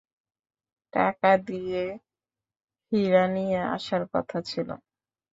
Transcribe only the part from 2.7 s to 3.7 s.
হীরা নিয়ে